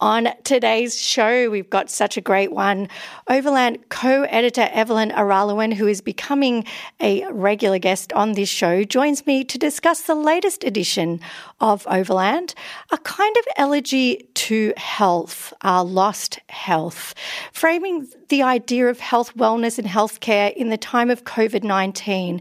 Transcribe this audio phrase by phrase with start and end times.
[0.00, 2.88] On today's show, we've got such a great one.
[3.28, 6.64] Overland co editor Evelyn Araluen, who is becoming
[7.00, 11.20] a regular guest on this show, joins me to discuss the latest edition
[11.60, 12.54] of Overland,
[12.90, 17.14] a kind of elegy to health, our lost health,
[17.52, 22.40] framing the idea of health, wellness, and healthcare in the time of COVID 19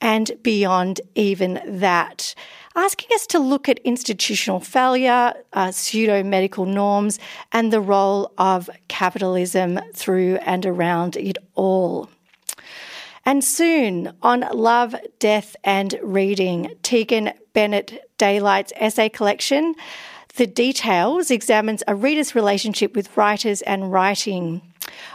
[0.00, 2.34] and beyond even that
[2.74, 7.18] asking us to look at institutional failure, uh, pseudo medical norms,
[7.52, 12.08] and the role of capitalism through and around it all.
[13.24, 19.74] And soon on Love, Death and Reading, Tegan Bennett Daylight's essay collection,
[20.36, 24.60] The Details examines a reader's relationship with writers and writing,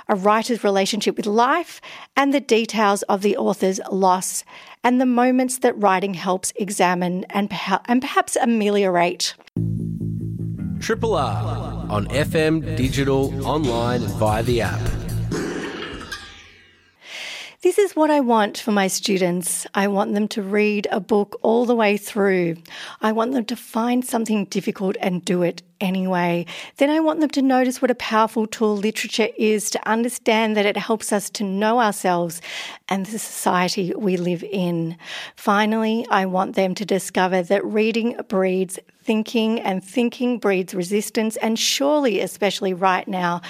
[0.07, 1.81] a writer's relationship with life,
[2.15, 4.43] and the details of the author's loss
[4.83, 9.35] and the moments that writing helps examine and, perha- and perhaps ameliorate.
[10.79, 15.08] Triple R on FM, digital, online, and via the app.
[17.61, 19.67] This is what I want for my students.
[19.73, 22.55] I want them to read a book all the way through.
[23.01, 26.45] I want them to find something difficult and do it anyway.
[26.77, 30.65] Then I want them to notice what a powerful tool literature is to understand that
[30.65, 32.41] it helps us to know ourselves
[32.87, 34.95] and the society we live in.
[35.35, 41.35] Finally, I want them to discover that reading breeds thinking and thinking breeds resistance.
[41.35, 43.41] And surely, especially right now,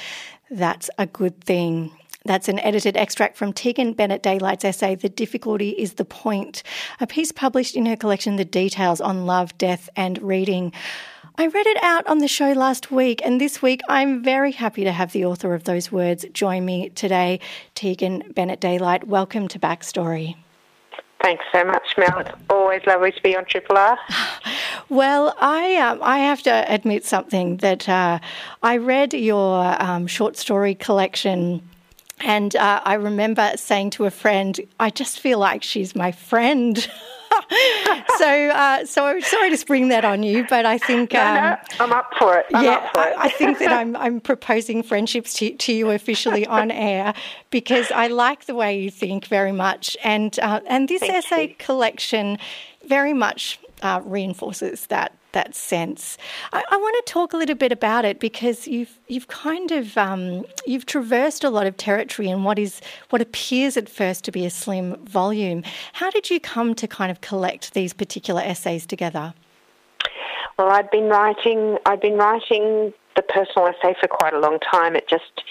[0.50, 1.92] that's a good thing.
[2.25, 6.64] That's an edited extract from Tegan Bennett Daylight's essay, The Difficulty is the Point,
[6.99, 10.73] a piece published in her collection, The Details on Love, Death and Reading.
[11.38, 14.83] I read it out on the show last week, and this week I'm very happy
[14.83, 17.39] to have the author of those words join me today,
[17.73, 19.08] Tegan Bennett Daylight.
[19.08, 20.36] Welcome to Backstory.
[21.23, 22.20] Thanks so much, Mel.
[22.20, 23.98] It's always lovely to be on Triple R.
[24.89, 28.17] Well, I um, I have to admit something that uh,
[28.64, 31.61] I read your um, short story collection
[32.22, 36.78] and uh, I remember saying to a friend, I just feel like she's my friend.
[38.18, 41.36] so, uh, so I'm sorry to spring that on you, but I think no, um,
[41.36, 42.46] no, I'm up for it.
[42.54, 43.18] I'm yeah, for it.
[43.18, 47.14] I, I, think that I'm, I'm proposing friendships to, to, you officially on air
[47.50, 51.48] because I like the way you think very much, and uh, and this Thank essay
[51.50, 51.56] you.
[51.58, 52.38] collection
[52.86, 56.17] very much uh, reinforces that that sense.
[56.54, 59.98] I, I, want to talk a little bit about it because you've you've kind of
[59.98, 64.32] um, you've traversed a lot of territory in what is what appears at first to
[64.32, 65.64] be a slim volume.
[65.94, 69.34] How did you come to kind of collect these particular essays together?
[70.58, 71.78] Well, I'd been writing.
[71.86, 74.95] I'd been writing the personal essay for quite a long time.
[74.95, 75.44] It just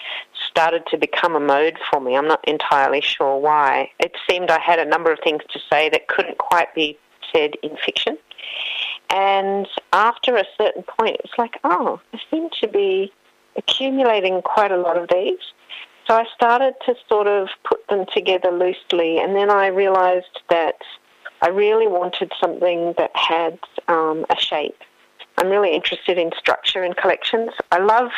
[0.50, 2.17] started to become a mode for me.
[2.17, 3.91] I'm not entirely sure why.
[3.99, 6.99] It seemed I had a number of things to say that couldn't quite be
[7.34, 8.17] said in fiction.
[9.10, 13.12] And after a certain point, it was like, oh, I seem to be
[13.56, 15.38] accumulating quite a lot of these.
[16.06, 20.76] So I started to sort of put them together loosely, and then I realized that
[21.42, 23.58] I really wanted something that had
[23.88, 24.78] um, a shape.
[25.36, 27.50] I'm really interested in structure in collections.
[27.70, 28.10] I love,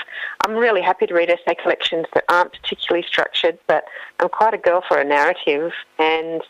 [0.44, 3.84] I'm really happy to read essay collections that aren't particularly structured, but
[4.20, 6.42] I'm quite a girl for a narrative, and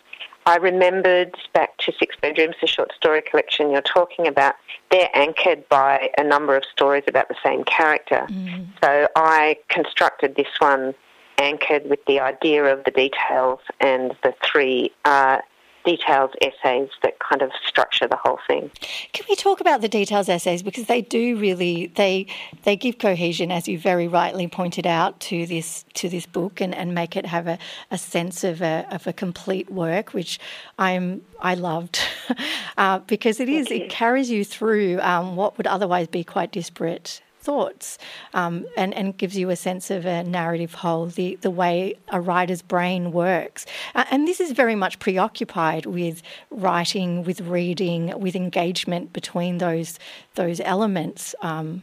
[0.50, 4.56] I remembered back to Six Bedrooms, the short story collection you're talking about.
[4.90, 8.26] They're anchored by a number of stories about the same character.
[8.28, 8.66] Mm.
[8.82, 10.92] So I constructed this one
[11.38, 15.38] anchored with the idea of the details and the three uh,
[15.84, 18.70] details essays that kind of structure the whole thing.
[19.12, 20.62] Can we talk about the details essays?
[20.62, 22.26] Because they do really they
[22.64, 26.74] they give cohesion, as you very rightly pointed out, to this to this book and,
[26.74, 27.58] and make it have a,
[27.90, 30.38] a sense of a of a complete work, which
[30.78, 32.00] I'm I loved.
[32.78, 37.20] Uh, because it is it carries you through um, what would otherwise be quite disparate
[37.40, 37.98] thoughts
[38.34, 42.20] um, and, and gives you a sense of a narrative whole, the, the way a
[42.20, 43.66] writer's brain works.
[43.94, 49.98] Uh, and this is very much preoccupied with writing, with reading, with engagement between those,
[50.34, 51.34] those elements.
[51.42, 51.82] Um,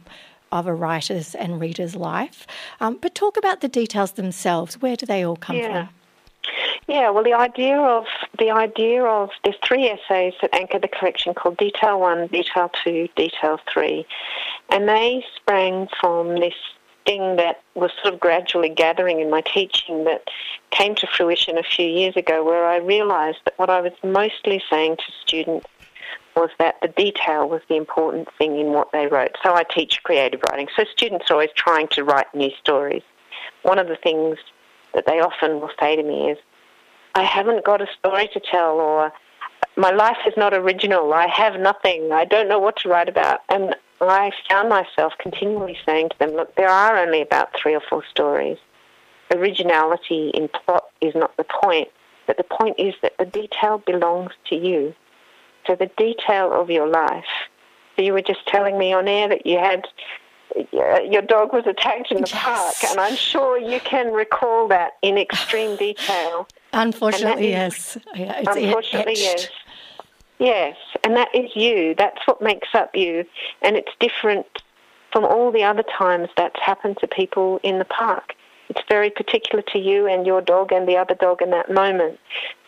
[0.50, 2.46] of a writer's and reader's life.
[2.80, 4.80] Um, but talk about the details themselves.
[4.80, 5.86] Where do they all come yeah.
[5.86, 5.94] from?
[6.86, 8.06] Yeah, well, the idea of
[8.38, 13.08] the idea of there's three essays that anchor the collection called Detail One, Detail Two,
[13.16, 14.06] Detail Three,
[14.70, 16.54] and they sprang from this
[17.06, 20.28] thing that was sort of gradually gathering in my teaching that
[20.70, 24.62] came to fruition a few years ago, where I realised that what I was mostly
[24.70, 25.66] saying to students
[26.36, 29.36] was that the detail was the important thing in what they wrote.
[29.42, 30.68] So I teach creative writing.
[30.76, 33.02] So students are always trying to write new stories.
[33.62, 34.38] One of the things
[34.94, 36.38] that they often will say to me is,
[37.14, 39.12] I haven't got a story to tell, or
[39.76, 43.40] my life is not original, I have nothing, I don't know what to write about.
[43.48, 47.80] And I found myself continually saying to them, look, there are only about three or
[47.80, 48.58] four stories.
[49.34, 51.88] Originality in plot is not the point,
[52.26, 54.94] but the point is that the detail belongs to you.
[55.66, 57.26] So the detail of your life.
[57.96, 59.86] So you were just telling me on air that you had
[60.72, 62.44] your dog was attacked in the yes.
[62.44, 66.48] park, and I'm sure you can recall that in extreme detail.
[66.72, 67.96] Unfortunately, yes.
[68.14, 69.22] It's unfortunately, etched.
[69.22, 69.48] yes.
[70.38, 71.96] Yes, and that is you.
[71.98, 73.24] That's what makes up you,
[73.60, 74.46] and it's different
[75.12, 78.34] from all the other times that's happened to people in the park.
[78.68, 82.20] It's very particular to you and your dog and the other dog in that moment.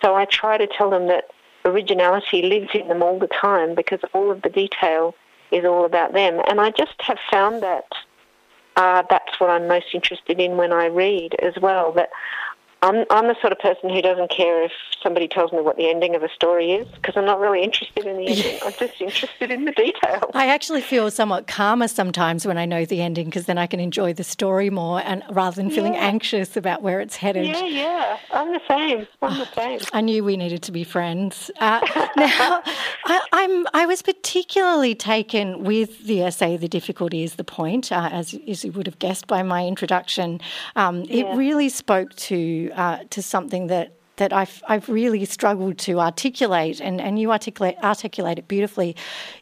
[0.03, 1.25] So I try to tell them that
[1.65, 5.15] originality lives in them all the time because all of the detail
[5.50, 6.41] is all about them.
[6.49, 7.87] And I just have found that
[8.76, 11.93] uh, that's what I'm most interested in when I read as well.
[11.93, 12.11] That
[12.82, 14.73] I'm, I'm the sort of person who doesn't care if
[15.03, 18.06] somebody tells me what the ending of a story is because I'm not really interested
[18.06, 18.59] in the ending.
[18.65, 20.31] I'm just interested in the detail.
[20.35, 23.81] I actually feel somewhat calmer sometimes when I know the ending because then I can
[23.81, 26.00] enjoy the story more and rather than feeling yeah.
[26.00, 27.47] anxious about where it's headed.
[27.47, 28.19] Yeah, yeah.
[28.31, 29.06] I'm the same.
[29.21, 29.81] I'm the same.
[29.93, 31.50] I knew we needed to be friends.
[31.59, 31.81] Uh,
[32.17, 32.62] now,
[33.06, 38.09] I, I'm, I was particularly taken with the essay, The Difficulty is the Point, uh,
[38.11, 40.41] as, as you would have guessed by my introduction.
[40.77, 41.25] Um, yeah.
[41.25, 46.78] It really spoke to uh, to something that that I've, I've really struggled to articulate,
[46.78, 48.94] and, and you articulate, articulate it beautifully.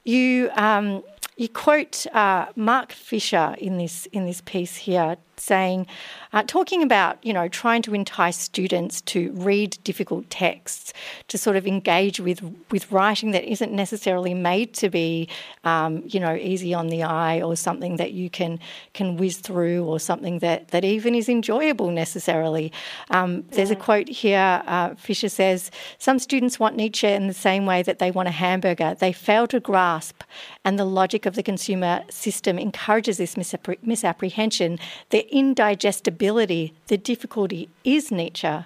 [0.04, 1.02] You um,
[1.36, 5.86] you quote uh, Mark Fisher in this in this piece here, saying,
[6.32, 10.92] uh, talking about you know trying to entice students to read difficult texts,
[11.28, 15.28] to sort of engage with with writing that isn't necessarily made to be
[15.64, 18.58] um, you know easy on the eye or something that you can
[18.94, 22.72] can whiz through or something that that even is enjoyable necessarily.
[23.10, 24.62] Um, there's a quote here.
[24.66, 28.32] Uh, Fisher says, "Some students want Nietzsche in the same way that they want a
[28.32, 28.96] hamburger.
[28.98, 30.22] They fail to grasp,
[30.64, 34.78] and the logic of the consumer system encourages this misappre- misapprehension.
[35.10, 38.64] The indigestibility, the difficulty is Nietzsche.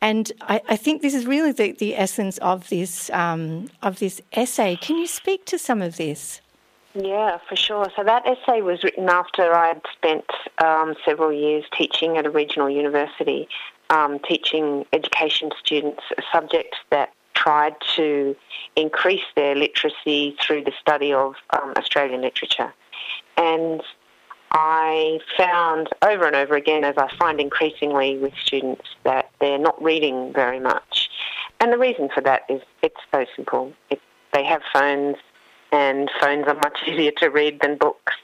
[0.00, 4.20] And I, I, think this is really the, the essence of this um, of this
[4.34, 4.76] essay.
[4.76, 6.42] Can you speak to some of this?
[6.94, 7.86] Yeah, for sure.
[7.96, 10.26] So that essay was written after I had spent
[10.58, 13.48] um, several years teaching at a regional university,
[13.90, 18.36] um, teaching education students a subject that tried to
[18.76, 22.72] increase their literacy through the study of um, Australian literature.
[23.36, 23.82] And
[24.54, 29.82] I found over and over again, as I find increasingly with students, that they're not
[29.82, 31.10] reading very much.
[31.58, 33.72] And the reason for that is it's so simple.
[33.90, 34.00] It,
[34.32, 35.16] they have phones,
[35.72, 38.14] and phones are much easier to read than books.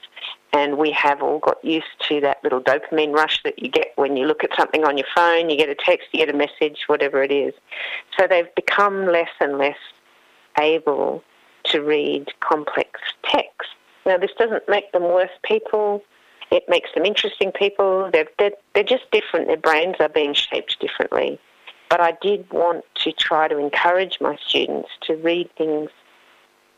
[0.53, 4.15] And we have all got used to that little dopamine rush that you get when
[4.15, 6.83] you look at something on your phone, you get a text, you get a message,
[6.87, 7.53] whatever it is.
[8.17, 9.77] So they've become less and less
[10.59, 11.23] able
[11.65, 13.69] to read complex text.
[14.05, 16.03] Now, this doesn't make them worse people.
[16.51, 18.09] It makes them interesting people.
[18.11, 19.47] They're, they're, they're just different.
[19.47, 21.39] Their brains are being shaped differently.
[21.89, 25.89] But I did want to try to encourage my students to read things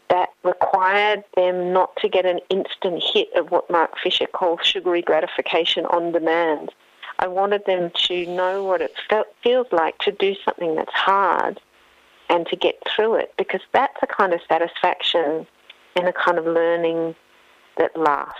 [0.09, 5.01] that required them not to get an instant hit of what Mark Fisher calls sugary
[5.01, 6.71] gratification on demand.
[7.19, 11.59] I wanted them to know what it felt, feels like to do something that's hard
[12.29, 15.47] and to get through it because that's a kind of satisfaction
[15.95, 17.15] and a kind of learning
[17.77, 18.39] that lasts.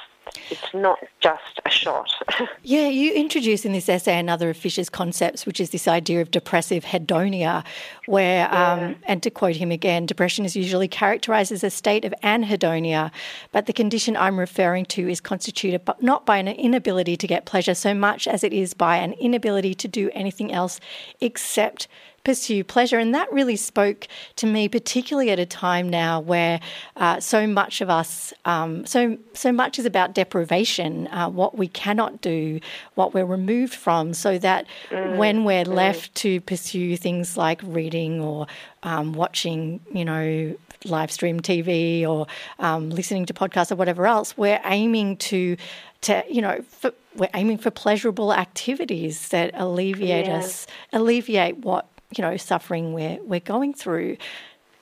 [0.49, 2.09] It's not just a shot.
[2.63, 6.31] yeah, you introduce in this essay another of Fisher's concepts, which is this idea of
[6.31, 7.63] depressive hedonia,
[8.05, 8.73] where, yeah.
[8.73, 13.11] um, and to quote him again, depression is usually characterized as a state of anhedonia,
[13.51, 17.45] but the condition I'm referring to is constituted but not by an inability to get
[17.45, 20.79] pleasure so much as it is by an inability to do anything else
[21.21, 21.87] except
[22.23, 22.99] pursue pleasure.
[22.99, 26.59] And that really spoke to me, particularly at a time now where
[26.95, 31.67] uh, so much of us, um, so so much is about deprivation, uh, what we
[31.67, 32.59] cannot do,
[32.95, 35.73] what we're removed from, so that mm, when we're mm.
[35.73, 38.47] left to pursue things like reading or
[38.83, 42.27] um, watching, you know, live stream TV or
[42.59, 45.57] um, listening to podcasts or whatever else, we're aiming to
[46.01, 50.37] to you know for, we're aiming for pleasurable activities that alleviate yeah.
[50.37, 54.17] us alleviate what you know suffering we're we're going through.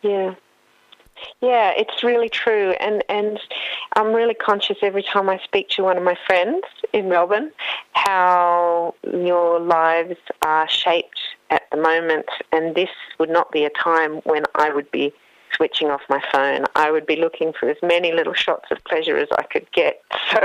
[0.01, 0.35] Yeah.
[1.39, 3.39] Yeah, it's really true, and and
[3.95, 7.51] I'm really conscious every time I speak to one of my friends in Melbourne
[7.93, 11.19] how your lives are shaped
[11.51, 15.13] at the moment, and this would not be a time when I would be
[15.55, 16.65] switching off my phone.
[16.75, 20.01] I would be looking for as many little shots of pleasure as I could get.
[20.31, 20.39] So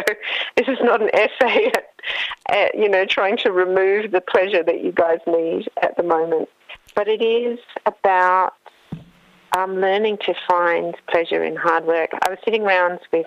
[0.56, 1.84] this is not an essay at,
[2.50, 6.48] at you know trying to remove the pleasure that you guys need at the moment,
[6.96, 8.54] but it is about
[9.56, 12.10] um, learning to find pleasure in hard work.
[12.26, 13.26] I was sitting around with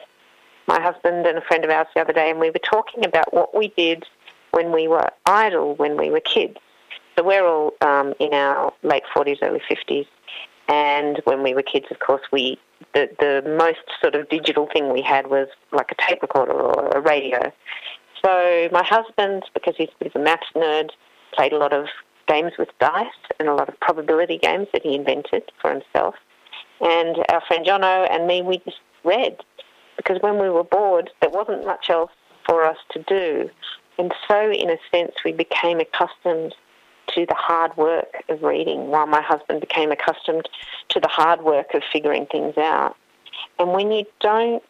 [0.67, 3.33] my husband and a friend of ours the other day, and we were talking about
[3.33, 4.03] what we did
[4.51, 6.57] when we were idle, when we were kids.
[7.15, 10.07] So we're all um, in our late 40s, early 50s.
[10.67, 12.59] And when we were kids, of course, we
[12.93, 16.89] the, the most sort of digital thing we had was like a tape recorder or
[16.89, 17.51] a radio.
[18.23, 20.89] So my husband, because he's a bit of a maths nerd,
[21.33, 21.87] played a lot of
[22.29, 23.07] games with dice
[23.39, 26.15] and a lot of probability games that he invented for himself.
[26.79, 29.37] And our friend Jono and me, we just read
[29.97, 32.11] because when we were bored, there wasn't much else
[32.45, 33.49] for us to do.
[33.97, 36.55] And so, in a sense, we became accustomed
[37.07, 40.47] to the hard work of reading, while my husband became accustomed
[40.89, 42.95] to the hard work of figuring things out.
[43.57, 44.63] And when you don't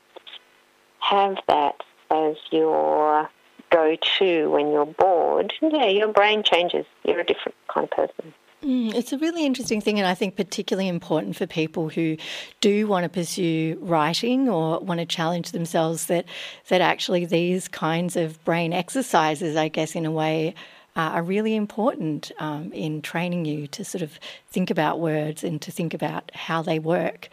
[0.99, 1.75] have that
[2.09, 3.29] as your
[3.69, 6.85] go to when you're bored, yeah, your brain changes.
[7.03, 8.33] You're a different kind of person.
[8.63, 12.17] Mm, it's a really interesting thing, and I think particularly important for people who
[12.59, 16.07] do want to pursue writing or want to challenge themselves.
[16.07, 16.25] That
[16.67, 20.55] that actually these kinds of brain exercises, I guess, in a way,
[20.95, 24.19] uh, are really important um, in training you to sort of
[24.49, 27.29] think about words and to think about how they work.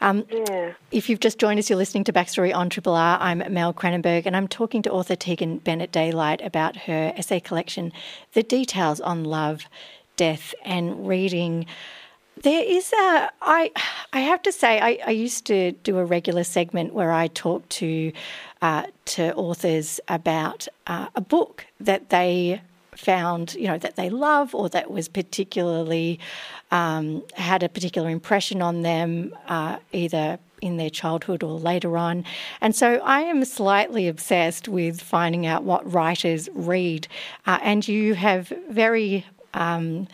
[0.00, 0.72] Um, yeah.
[0.90, 3.18] If you've just joined us, you're listening to Backstory on Triple R.
[3.20, 7.92] I'm Mel Cranenburgh, and I'm talking to author Tegan Bennett Daylight about her essay collection,
[8.32, 9.66] The Details on Love
[10.16, 11.66] death and reading.
[12.42, 13.70] There is a I
[14.12, 17.68] I have to say I, I used to do a regular segment where I talk
[17.80, 18.12] to
[18.60, 22.60] uh, to authors about uh, a book that they
[22.96, 26.18] found you know that they love or that was particularly
[26.70, 32.24] um, had a particular impression on them uh, either in their childhood or later on.
[32.62, 37.06] And so I am slightly obsessed with finding out what writers read.
[37.46, 40.08] Uh, and you have very um,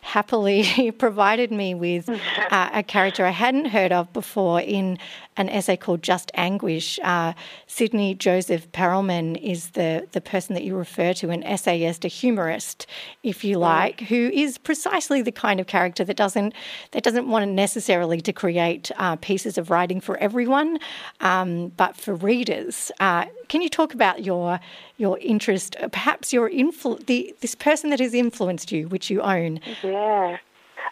[0.00, 4.98] happily provided me with uh, a character I hadn't heard of before in
[5.36, 6.98] an essay called Just Anguish.
[7.02, 7.32] Uh,
[7.66, 12.86] Sydney Joseph Perelman is the, the person that you refer to, an essayist, a humorist,
[13.22, 16.54] if you like, who is precisely the kind of character that doesn't
[16.92, 20.78] that doesn't want necessarily to create uh, pieces of writing for everyone,
[21.20, 22.92] um, but for readers.
[23.00, 24.60] Uh, can you talk about your
[24.96, 29.60] your interest, perhaps your influ- the this person that has influenced you, which you own?
[29.82, 30.38] Yeah.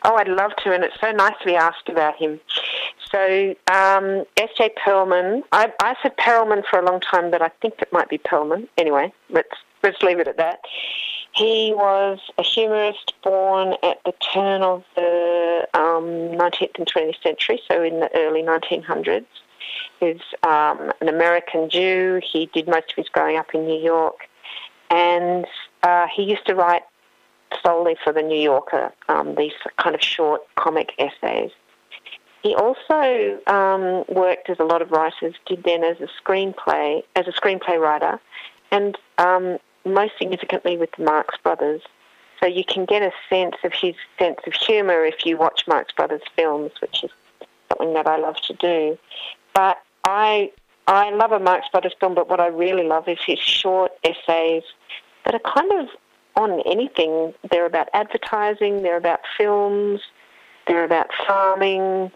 [0.04, 2.40] Oh, I'd love to, and it's so nice to be asked about him.
[3.10, 4.70] So, um, S.J.
[4.84, 8.18] Perelman, I, I said Perelman for a long time, but I think it might be
[8.18, 8.68] Perlman.
[8.78, 10.60] Anyway, let's, let's leave it at that.
[11.34, 17.60] He was a humorist born at the turn of the um, 19th and 20th century,
[17.66, 19.24] so in the early 1900s.
[20.00, 22.20] He's um, an American Jew.
[22.22, 24.28] He did most of his growing up in New York.
[24.90, 25.46] And
[25.82, 26.82] uh, he used to write
[27.64, 31.50] solely for the New Yorker, um, these kind of short comic essays.
[32.42, 37.28] He also um, worked, as a lot of writers did then, as a screenplay as
[37.28, 38.20] a screenplay writer,
[38.72, 41.82] and um, most significantly with the Marx Brothers.
[42.40, 45.92] So you can get a sense of his sense of humour if you watch Marx
[45.92, 47.10] Brothers films, which is
[47.68, 48.98] something that I love to do.
[49.54, 50.50] But I
[50.88, 54.64] I love a Marx Brothers film, but what I really love is his short essays
[55.24, 55.88] that are kind of
[56.36, 57.34] on anything.
[57.50, 60.00] They're about advertising, they're about films,
[60.66, 62.10] they're about farming,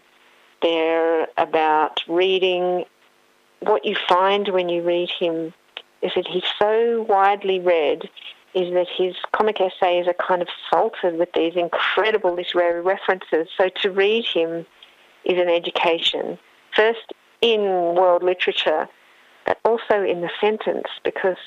[0.61, 2.85] they're about reading.
[3.59, 5.53] What you find when you read him
[6.01, 8.09] is that he's so widely read
[8.53, 13.47] is that his comic essays are kind of salted with these incredible literary references.
[13.55, 14.65] So to read him
[15.25, 16.39] is an education,
[16.75, 18.87] first in world literature,
[19.45, 21.37] but also in the sentence, because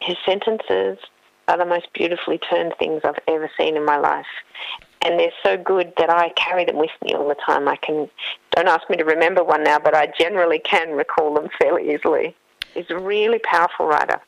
[0.00, 0.98] his sentences
[1.48, 4.26] are the most beautifully turned things I've ever seen in my life.
[5.02, 7.68] And they're so good that I carry them with me all the time.
[7.68, 8.08] I can,
[8.52, 12.34] don't ask me to remember one now, but I generally can recall them fairly easily.
[12.72, 14.20] He's a really powerful writer.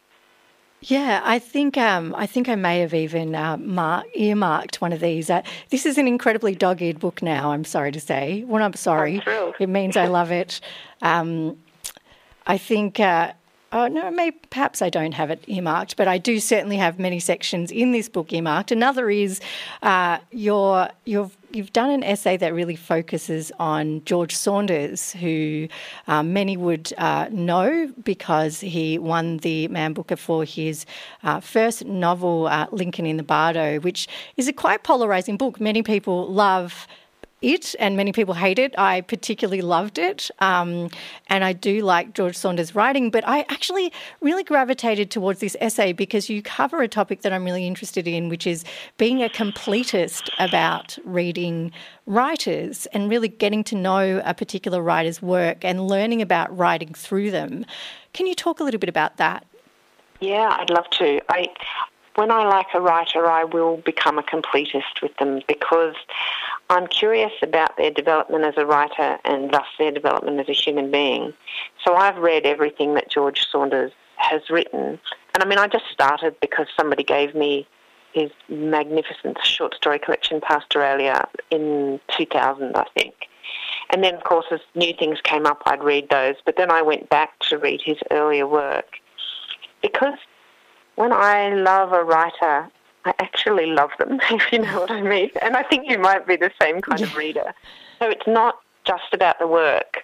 [0.83, 5.01] Yeah, I think um, I think I may have even uh, mar- earmarked one of
[5.01, 5.31] these.
[5.31, 7.53] Uh, this is an incredibly dog-eared book now.
[7.53, 8.45] I'm sorry to say.
[8.47, 9.23] Well, I'm sorry.
[9.27, 10.61] I'm it means I love it.
[11.01, 11.57] Um,
[12.47, 13.33] I think uh,
[13.77, 17.21] oh no, maybe perhaps I don't have it earmarked, but I do certainly have many
[17.21, 18.73] sections in this book earmarked.
[18.73, 19.39] Another is
[19.83, 25.69] uh, your you've you've done an essay that really focuses on George Saunders, who
[26.09, 30.87] uh, many would uh, know because he won the Man Booker for his
[31.23, 35.61] uh, first novel, uh, Lincoln in the Bardo, which is a quite polarizing book.
[35.61, 36.87] Many people love
[37.43, 38.75] it, and many people hate it.
[38.79, 40.89] I particularly loved it, um,
[41.29, 43.11] and I do like George Saunders' writing.
[43.11, 47.45] But I actually really gravitated towards this essay because you cover a topic that I'm
[47.45, 48.65] really interested in, which is
[48.97, 51.73] being a completist about reading
[52.07, 57.31] writers and really getting to know a particular writer's work and learning about writing through
[57.31, 57.67] them.
[58.13, 59.47] Can you talk a little bit about that?
[60.21, 61.21] Yeah, I'd love to.
[61.29, 61.49] I
[62.15, 65.95] when I like a writer, I will become a completist with them because
[66.69, 70.91] I'm curious about their development as a writer and thus their development as a human
[70.91, 71.33] being.
[71.85, 74.99] So I've read everything that George Saunders has written.
[75.35, 77.69] And I mean, I just started because somebody gave me
[78.13, 83.15] his magnificent short story collection, Pastoralia, in 2000, I think.
[83.91, 86.37] And then, of course, as new things came up, I'd read those.
[86.45, 88.87] But then I went back to read his earlier work
[89.83, 90.19] because
[90.97, 92.69] when I love a writer,
[93.07, 95.31] I actually love them, if you know what I mean.
[95.41, 97.55] And I think you might be the same kind of reader.
[98.01, 100.03] So it's not just about the work.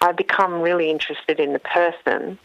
[0.00, 2.38] I become really interested in the person.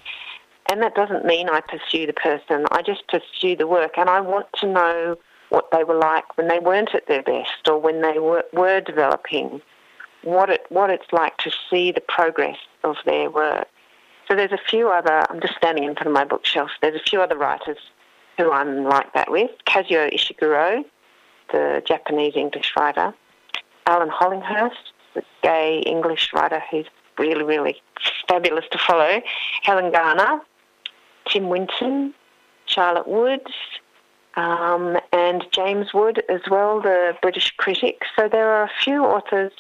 [0.69, 3.97] And that doesn't mean I pursue the person, I just pursue the work.
[3.97, 5.17] And I want to know
[5.49, 8.81] what they were like when they weren't at their best or when they were, were
[8.81, 9.61] developing,
[10.23, 13.67] what, it, what it's like to see the progress of their work.
[14.27, 17.03] So there's a few other, I'm just standing in front of my bookshelf, there's a
[17.03, 17.77] few other writers
[18.37, 19.51] who I'm like that with.
[19.65, 20.83] Kazuo Ishiguro,
[21.51, 23.13] the Japanese English writer.
[23.85, 26.85] Alan Hollinghurst, the gay English writer who's
[27.17, 27.81] really, really
[28.27, 29.21] fabulous to follow.
[29.63, 30.41] Helen Garner,
[31.27, 32.13] Tim Winton,
[32.65, 33.51] Charlotte Woods,
[34.35, 38.01] um, and James Wood as well, the British critic.
[38.15, 39.51] So there are a few authors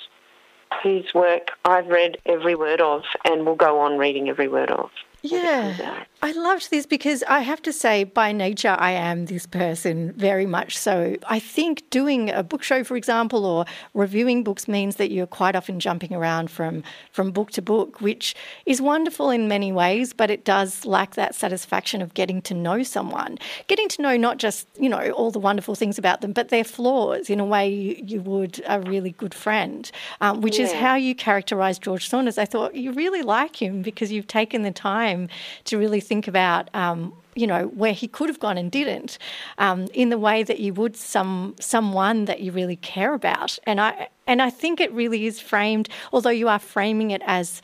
[0.81, 4.89] whose work I've read every word of and will go on reading every word of.
[5.25, 10.11] Yeah, I loved this because I have to say, by nature, I am this person
[10.17, 11.15] very much so.
[11.29, 15.55] I think doing a book show, for example, or reviewing books means that you're quite
[15.55, 20.29] often jumping around from, from book to book, which is wonderful in many ways, but
[20.29, 24.67] it does lack that satisfaction of getting to know someone, getting to know not just,
[24.77, 28.03] you know, all the wonderful things about them, but their flaws in a way you,
[28.05, 30.65] you would a really good friend, um, which yeah.
[30.65, 32.37] is how you characterize George Saunders.
[32.37, 35.29] I thought you really like him because you've taken the time time
[35.65, 36.69] to really think about.
[36.73, 39.17] Um, you know where he could have gone and didn't,
[39.57, 43.81] um, in the way that you would some someone that you really care about, and
[43.81, 45.89] I and I think it really is framed.
[46.11, 47.63] Although you are framing it as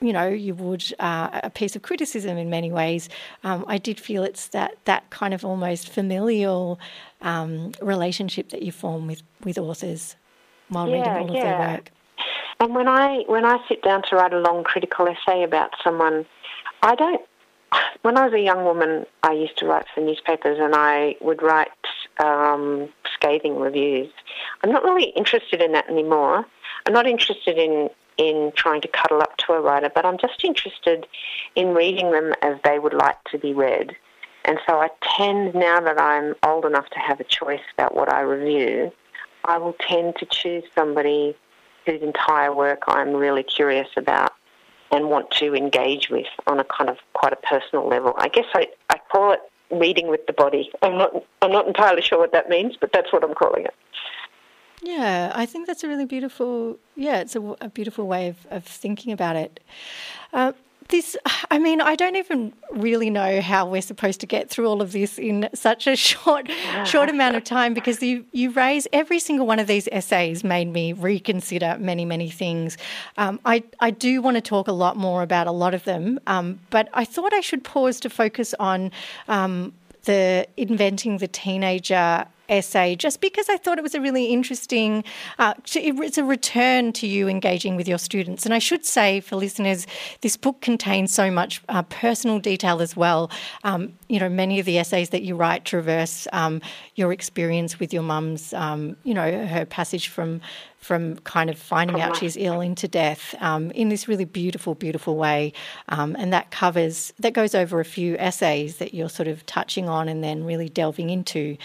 [0.00, 3.08] you know, you would uh, a piece of criticism in many ways.
[3.44, 6.78] Um, I did feel it's that that kind of almost familial
[7.22, 10.16] um, relationship that you form with with authors
[10.68, 11.90] while yeah, reading all of their work.
[12.60, 16.26] And when I when I sit down to write a long critical essay about someone,
[16.82, 17.22] I don't.
[18.02, 21.42] When I was a young woman, I used to write for newspapers, and I would
[21.42, 21.68] write
[22.22, 24.10] um, scathing reviews.
[24.62, 26.46] I'm not really interested in that anymore.
[26.86, 30.44] I'm not interested in in trying to cuddle up to a writer, but I'm just
[30.44, 31.06] interested
[31.54, 33.94] in reading them as they would like to be read.
[34.44, 38.12] And so I tend, now that I'm old enough to have a choice about what
[38.12, 38.92] I review,
[39.44, 41.36] I will tend to choose somebody
[41.86, 44.32] whose entire work I'm really curious about
[44.90, 48.14] and want to engage with on a kind of quite a personal level.
[48.18, 50.70] I guess I, I call it reading with the body.
[50.82, 53.74] I'm not I'm not entirely sure what that means, but that's what I'm calling it.
[54.82, 56.78] Yeah, I think that's a really beautiful.
[56.94, 59.60] Yeah, it's a, a beautiful way of, of thinking about it.
[60.32, 60.52] Uh,
[60.88, 61.16] this,
[61.50, 64.92] I mean, I don't even really know how we're supposed to get through all of
[64.92, 66.48] this in such a short,
[66.84, 70.68] short amount of time because you, you raise every single one of these essays made
[70.68, 72.78] me reconsider many, many things.
[73.16, 76.18] Um, I, I do want to talk a lot more about a lot of them,
[76.26, 78.90] um, but I thought I should pause to focus on
[79.28, 79.72] um,
[80.04, 85.04] the inventing the teenager essay just because I thought it was a really interesting,
[85.38, 88.44] uh, it's a return to you engaging with your students.
[88.44, 89.86] And I should say for listeners,
[90.20, 93.30] this book contains so much uh, personal detail as well.
[93.64, 96.60] Um, you know, many of the essays that you write traverse um,
[96.94, 100.40] your experience with your mum's, um, you know, her passage from
[100.78, 105.16] from kind of finding out she's ill into death um, in this really beautiful, beautiful
[105.16, 105.52] way.
[105.88, 109.88] Um, and that covers, that goes over a few essays that you're sort of touching
[109.88, 111.56] on and then really delving into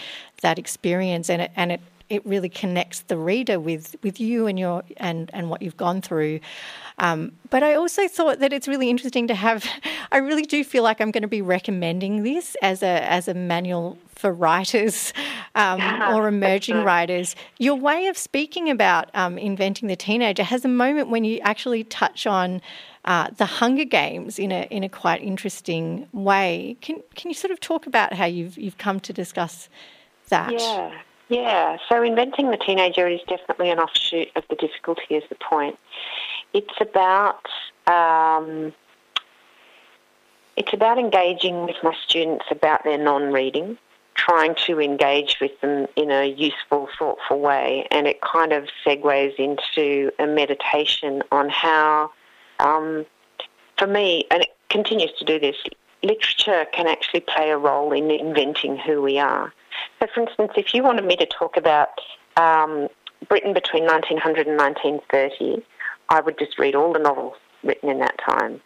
[0.44, 1.28] that experience.
[1.28, 1.80] And it, and it
[2.10, 6.00] it really connects the reader with with you and your and and what you've gone
[6.00, 6.40] through.
[6.98, 9.66] Um, but I also thought that it's really interesting to have.
[10.12, 13.34] I really do feel like I'm going to be recommending this as a as a
[13.34, 15.12] manual for writers
[15.54, 15.80] um,
[16.14, 17.34] or emerging writers.
[17.58, 21.84] Your way of speaking about um, inventing the teenager has a moment when you actually
[21.84, 22.60] touch on.
[23.06, 26.78] Uh, the Hunger Games in a in a quite interesting way.
[26.80, 29.68] Can can you sort of talk about how you've you've come to discuss
[30.28, 30.52] that?
[30.52, 30.92] Yeah,
[31.28, 31.76] yeah.
[31.88, 35.14] So inventing the teenager is definitely an offshoot of the difficulty.
[35.14, 35.78] Is the point?
[36.52, 37.46] It's about
[37.86, 38.72] um,
[40.56, 43.76] it's about engaging with my students about their non-reading,
[44.14, 49.34] trying to engage with them in a useful, thoughtful way, and it kind of segues
[49.36, 52.10] into a meditation on how,
[52.60, 53.04] um,
[53.76, 55.56] for me, and it continues to do this.
[56.02, 59.52] Literature can actually play a role in inventing who we are.
[60.00, 61.90] So, for instance, if you wanted me to talk about
[62.36, 62.88] um,
[63.28, 65.64] Britain between 1900 and 1930,
[66.08, 68.60] I would just read all the novels written in that time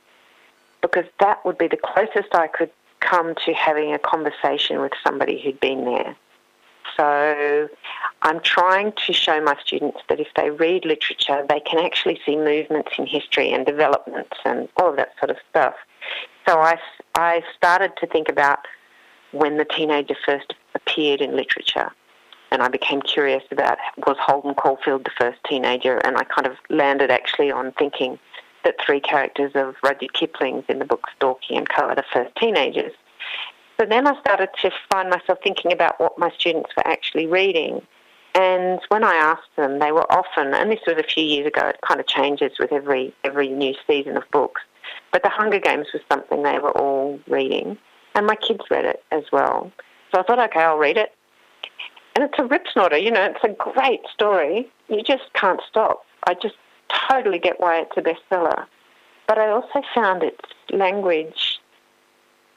[0.82, 5.40] because that would be the closest I could come to having a conversation with somebody
[5.40, 6.16] who'd been there.
[6.96, 7.68] So
[8.22, 12.36] I'm trying to show my students that if they read literature, they can actually see
[12.36, 15.74] movements in history and developments and all of that sort of stuff.
[16.46, 16.78] So I,
[17.14, 18.60] I started to think about
[19.32, 21.92] when the teenager first appeared in literature
[22.50, 26.56] and I became curious about was Holden Caulfield the first teenager, and I kind of
[26.70, 28.18] landed actually on thinking
[28.64, 31.82] that three characters of Rudyard Kipling's in the book Stalky and Co.
[31.84, 32.92] are the first teenagers.
[33.78, 37.82] So then I started to find myself thinking about what my students were actually reading.
[38.34, 41.68] And when I asked them, they were often, and this was a few years ago,
[41.68, 44.62] it kind of changes with every, every new season of books,
[45.12, 47.78] but The Hunger Games was something they were all reading.
[48.18, 49.70] And my kids read it as well.
[50.12, 51.14] So I thought, okay, I'll read it
[52.18, 54.68] and it's a rip snorter, you know, it's a great story.
[54.88, 56.04] You just can't stop.
[56.26, 56.56] I just
[57.08, 58.66] totally get why it's a bestseller.
[59.28, 60.40] But I also found its
[60.72, 61.60] language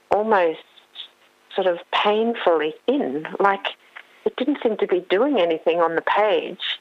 [0.10, 0.64] almost
[1.54, 3.28] sort of painfully thin.
[3.40, 3.68] Like
[4.26, 6.80] it didn't seem to be doing anything on the page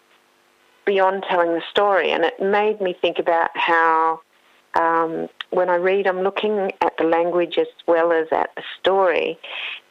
[0.87, 2.13] beyond telling the story.
[2.13, 4.23] And it made me think about how
[4.73, 9.39] um, when I read, I'm looking at the language as well as at the story.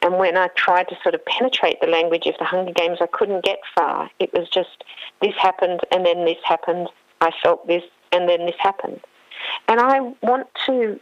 [0.02, 3.06] And when I tried to sort of penetrate the language of the Hunger Games, I
[3.06, 4.10] couldn't get far.
[4.18, 4.84] It was just
[5.20, 6.88] this happened and then this happened.
[7.20, 9.00] I felt this and then this happened.
[9.68, 10.98] And I want to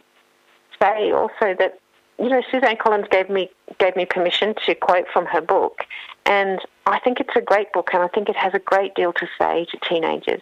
[0.81, 1.79] say also that
[2.17, 5.85] you know Suzanne Collins gave me gave me permission to quote from her book,
[6.25, 9.13] and I think it's a great book, and I think it has a great deal
[9.13, 10.41] to say to teenagers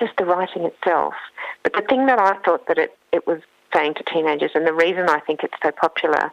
[0.00, 1.14] just the writing itself.
[1.62, 3.40] But the thing that I thought that it, it was
[3.72, 6.32] saying to teenagers, and the reason I think it's so popular,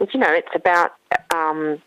[0.00, 0.92] is you know, it's about
[1.32, 1.80] um,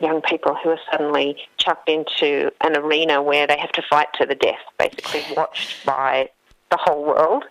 [0.00, 4.26] young people who are suddenly chucked into an arena where they have to fight to
[4.26, 6.28] the death, basically watched by
[6.70, 7.44] the whole world.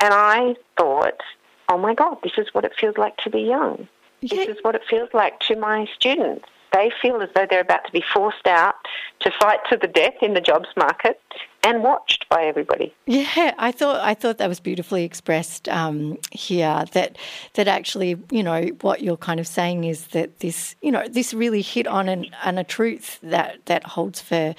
[0.00, 1.20] And I thought,
[1.68, 3.88] oh my God, this is what it feels like to be young.
[4.20, 4.36] Yeah.
[4.36, 6.44] This is what it feels like to my students.
[6.72, 8.74] They feel as though they're about to be forced out
[9.20, 11.20] to fight to the death in the jobs market
[11.68, 12.94] and watched by everybody.
[13.06, 16.84] Yeah, I thought I thought that was beautifully expressed um, here.
[16.92, 17.18] That
[17.54, 21.34] that actually, you know, what you're kind of saying is that this, you know, this
[21.34, 24.54] really hit on an, a truth that that holds for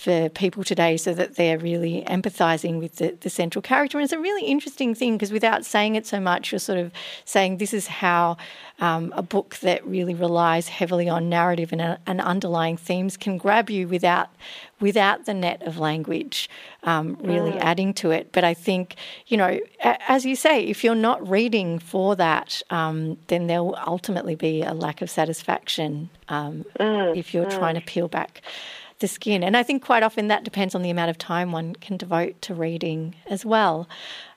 [0.00, 3.98] for people today so that they're really empathizing with the, the central character.
[3.98, 6.90] And it's a really interesting thing because without saying it so much, you're sort of
[7.26, 8.38] saying this is how
[8.78, 13.36] um, a book that really relies heavily on narrative and, uh, and underlying themes can
[13.36, 14.30] grab you without
[14.80, 16.48] without the net of language
[16.84, 17.60] um, really mm.
[17.60, 18.32] adding to it.
[18.32, 23.18] But I think, you know, as you say, if you're not reading for that, um,
[23.26, 27.14] then there will ultimately be a lack of satisfaction um, mm.
[27.14, 27.58] if you're mm.
[27.58, 28.40] trying to peel back
[29.00, 29.42] the skin.
[29.42, 32.40] And I think quite often that depends on the amount of time one can devote
[32.42, 33.88] to reading as well.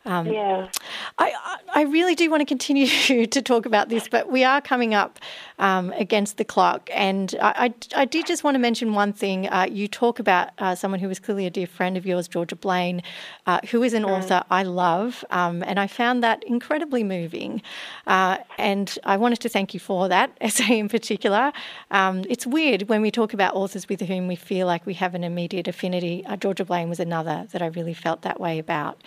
[0.06, 0.70] Um, yeah.
[1.18, 2.88] I, I really do want to continue
[3.28, 5.20] to talk about this, but we are coming up
[5.60, 6.90] um, against the clock.
[6.94, 9.48] And I, I, I, did just want to mention one thing.
[9.48, 12.56] Uh, you talk about uh, someone who was clearly a dear friend of yours, Georgia
[12.56, 13.02] Blaine,
[13.46, 14.10] uh, who is an mm.
[14.10, 15.24] author I love.
[15.30, 17.62] Um, and I found that incredibly moving.
[18.08, 21.54] Uh, and I wanted to thank you for that essay in particular.
[21.92, 25.16] Um, it's weird when we talk about authors with whom we feel like we have
[25.16, 26.26] an immediate affinity.
[26.26, 29.02] Uh, Georgia Blaine was another that I really felt that way about.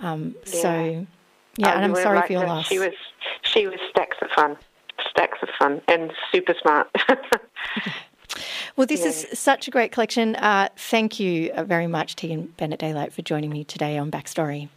[0.00, 0.60] Um, yeah.
[0.62, 1.06] So,
[1.56, 2.66] yeah, oh, and I'm sorry right for your loss.
[2.66, 2.92] She was,
[3.42, 4.56] she was stacks of fun,
[5.10, 6.88] stacks of fun, and super smart.
[8.76, 9.08] Well, this yeah.
[9.08, 10.36] is such a great collection.
[10.36, 14.68] Uh, thank you very much, Tegan Bennett Daylight, for joining me today on Backstory.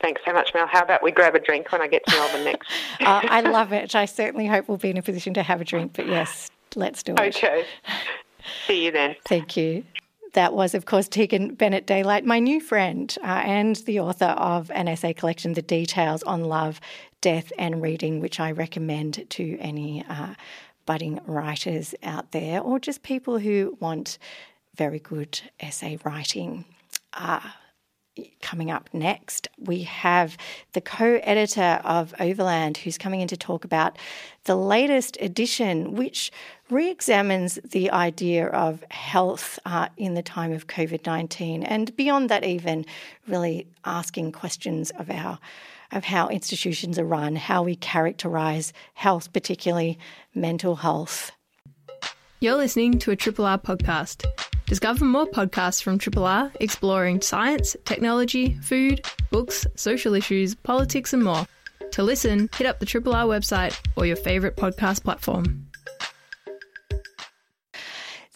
[0.00, 0.66] Thanks so much, Mel.
[0.66, 2.70] How about we grab a drink when I get to Melbourne next?
[3.00, 3.94] uh, I love it.
[3.94, 7.02] I certainly hope we'll be in a position to have a drink, but yes, let's
[7.02, 7.20] do it.
[7.20, 7.64] Okay.
[8.66, 9.16] See you then.
[9.26, 9.84] Thank you.
[10.34, 14.70] That was, of course, Tegan Bennett Daylight, my new friend, uh, and the author of
[14.70, 16.80] an essay collection, The Details on Love,
[17.20, 20.34] Death, and Reading, which I recommend to any uh,
[20.86, 24.18] budding writers out there or just people who want
[24.76, 26.64] very good essay writing.
[27.12, 27.40] Uh,
[28.40, 30.36] coming up next, we have
[30.72, 33.98] the co editor of Overland who's coming in to talk about
[34.44, 36.30] the latest edition, which
[36.70, 42.30] re examines the idea of health uh, in the time of COVID 19 and beyond
[42.30, 42.86] that, even
[43.26, 45.38] really asking questions of our.
[45.92, 49.98] Of how institutions are run, how we characterise health, particularly
[50.36, 51.32] mental health.
[52.38, 54.24] You're listening to a Triple R podcast.
[54.66, 61.24] Discover more podcasts from Triple R exploring science, technology, food, books, social issues, politics, and
[61.24, 61.44] more.
[61.90, 65.69] To listen, hit up the Triple R website or your favourite podcast platform.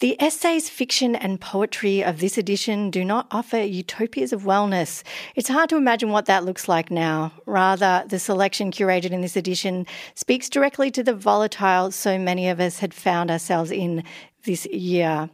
[0.04, 5.02] The essays, fiction, and poetry of this edition do not offer utopias of wellness.
[5.34, 7.32] It's hard to imagine what that looks like now.
[7.46, 12.60] Rather, the selection curated in this edition speaks directly to the volatile so many of
[12.60, 14.04] us had found ourselves in
[14.44, 15.30] this year.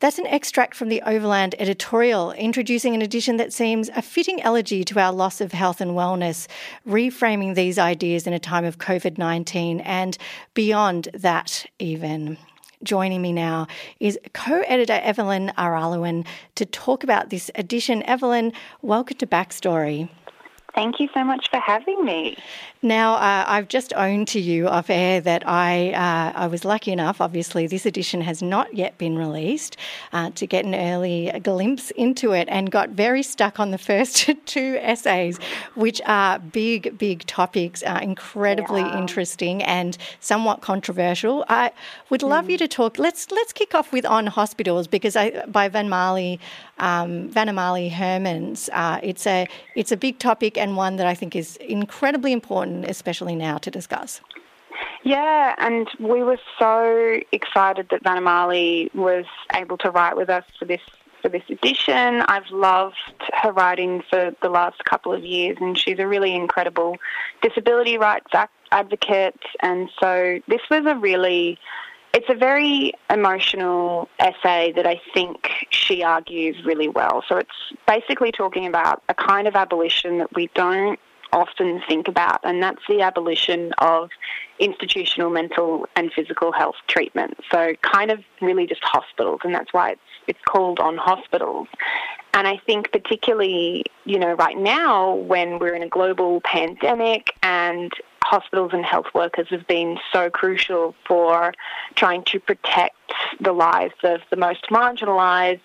[0.00, 4.84] That's an extract from the Overland editorial, introducing an edition that seems a fitting elegy
[4.84, 6.46] to our loss of health and wellness,
[6.86, 10.16] reframing these ideas in a time of COVID 19 and
[10.54, 12.38] beyond that, even.
[12.84, 13.66] Joining me now
[13.98, 18.04] is co editor Evelyn Araluen to talk about this edition.
[18.04, 20.08] Evelyn, welcome to Backstory.
[20.78, 22.36] Thank you so much for having me.
[22.82, 26.92] Now, uh, I've just owned to you off air that I uh, I was lucky
[26.92, 27.20] enough.
[27.20, 29.76] Obviously, this edition has not yet been released
[30.12, 34.30] uh, to get an early glimpse into it, and got very stuck on the first
[34.46, 35.40] two essays,
[35.74, 39.00] which are big, big topics, uh, incredibly yeah.
[39.00, 41.44] interesting and somewhat controversial.
[41.48, 41.72] I
[42.08, 42.50] would love mm.
[42.50, 43.00] you to talk.
[43.00, 46.38] Let's let's kick off with on hospitals because I, by Vanamali
[46.78, 48.68] um, Vanamali Hermans.
[48.72, 52.48] Uh, it's a it's a big topic and one that I think is incredibly important
[52.48, 54.20] important, especially now, to discuss.
[55.04, 60.64] Yeah, and we were so excited that Vanamali was able to write with us for
[60.64, 60.80] this
[61.22, 62.22] for this edition.
[62.28, 62.96] I've loved
[63.42, 66.96] her writing for the last couple of years, and she's a really incredible
[67.42, 68.30] disability rights
[68.70, 69.40] advocate.
[69.60, 71.58] And so this was a really
[72.18, 77.22] it's a very emotional essay that I think she argues really well.
[77.28, 77.48] So it's
[77.86, 80.98] basically talking about a kind of abolition that we don't
[81.32, 84.10] often think about, and that's the abolition of
[84.58, 87.38] institutional mental and physical health treatment.
[87.52, 91.68] So, kind of really just hospitals, and that's why it's it's called on hospitals.
[92.34, 97.92] And I think particularly, you know, right now when we're in a global pandemic and
[98.24, 101.52] hospitals and health workers have been so crucial for
[101.94, 102.96] trying to protect
[103.40, 105.60] the lives of the most marginalized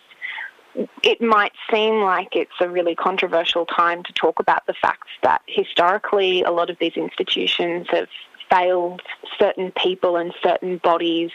[1.04, 5.42] it might seem like it's a really controversial time to talk about the fact that
[5.48, 8.08] historically a lot of these institutions have
[8.50, 9.02] failed
[9.40, 11.32] certain people and certain bodies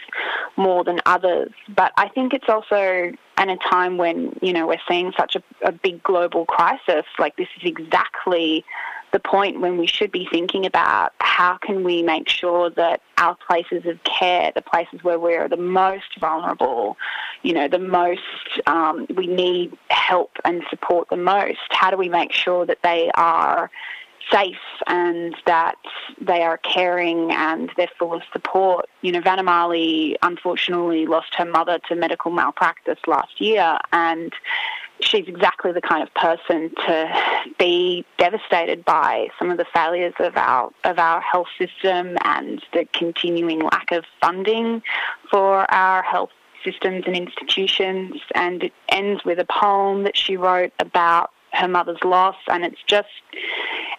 [0.57, 1.51] more than others.
[1.75, 5.43] But I think it's also at a time when, you know, we're seeing such a,
[5.63, 8.63] a big global crisis, like this is exactly
[9.11, 13.35] the point when we should be thinking about how can we make sure that our
[13.47, 16.97] places of care, the places where we're the most vulnerable,
[17.41, 18.21] you know, the most
[18.67, 23.09] um, we need help and support the most, how do we make sure that they
[23.15, 23.71] are
[24.31, 25.77] safe and that
[26.21, 28.87] they are caring and they're full of support.
[29.01, 34.31] You know, Vanamali unfortunately lost her mother to medical malpractice last year and
[35.01, 40.35] she's exactly the kind of person to be devastated by some of the failures of
[40.37, 44.81] our of our health system and the continuing lack of funding
[45.31, 46.31] for our health
[46.63, 52.03] systems and institutions and it ends with a poem that she wrote about her mother's
[52.03, 53.07] loss and it's just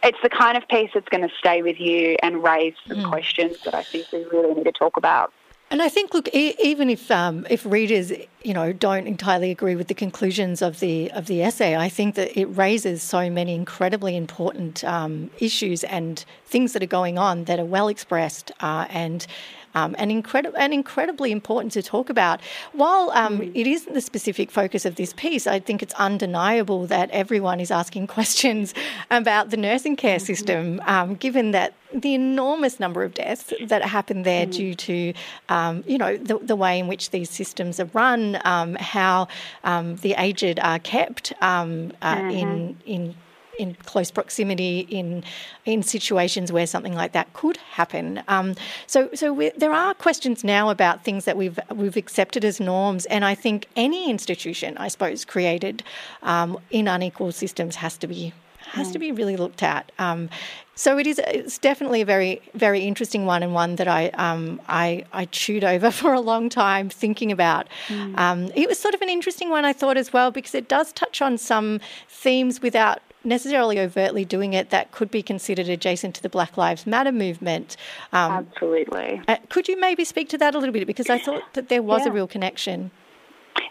[0.02, 3.08] it's the kind of piece that's going to stay with you and raise some mm.
[3.08, 5.32] questions that I think we really need to talk about.
[5.70, 9.74] And I think, look, e- even if um, if readers, you know, don't entirely agree
[9.74, 13.54] with the conclusions of the of the essay, I think that it raises so many
[13.54, 18.86] incredibly important um, issues and things that are going on that are well expressed uh,
[18.88, 19.26] and
[19.74, 22.40] um, and, incredi- and incredibly important to talk about.
[22.72, 23.52] While um, mm.
[23.54, 27.70] it isn't the specific focus of this piece, I think it's undeniable that everyone is
[27.70, 28.74] asking questions
[29.10, 30.26] about the nursing care mm-hmm.
[30.26, 34.52] system, um, given that the enormous number of deaths that happen there mm.
[34.52, 35.12] due to,
[35.48, 39.28] um, you know, the, the, way in which these systems are run, um, how
[39.64, 42.30] um, the aged are kept uh, mm-hmm.
[42.30, 43.14] in in
[43.60, 45.22] in close proximity in
[45.66, 48.22] in situations where something like that could happen.
[48.26, 48.54] Um,
[48.86, 53.24] so so there are questions now about things that we've we've accepted as norms, and
[53.24, 55.82] I think any institution, I suppose, created
[56.22, 58.32] um, in unequal systems has to be
[58.70, 59.92] has to be really looked at.
[59.98, 60.28] Um,
[60.74, 61.20] so it is.
[61.26, 65.62] It's definitely a very, very interesting one, and one that I, um, I, I chewed
[65.62, 67.68] over for a long time thinking about.
[67.88, 68.18] Mm.
[68.18, 70.92] Um, it was sort of an interesting one, I thought as well, because it does
[70.92, 76.22] touch on some themes without necessarily overtly doing it that could be considered adjacent to
[76.22, 77.76] the Black Lives Matter movement.
[78.12, 79.20] Um, Absolutely.
[79.28, 80.86] Uh, could you maybe speak to that a little bit?
[80.86, 82.08] Because I thought that there was yeah.
[82.08, 82.90] a real connection.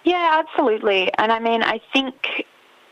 [0.03, 1.12] Yeah, absolutely.
[1.17, 2.45] And I mean, I think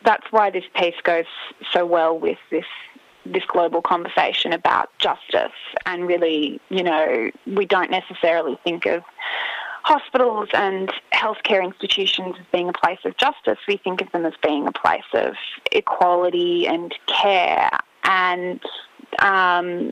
[0.07, 1.25] that's why this piece goes
[1.73, 2.65] so well with this
[3.25, 9.03] this global conversation about justice and really, you know, we don't necessarily think of
[9.83, 13.57] hospitals and healthcare institutions as being a place of justice.
[13.67, 15.33] We think of them as being a place of
[15.73, 17.69] equality and care.
[18.05, 18.61] And
[19.19, 19.91] um,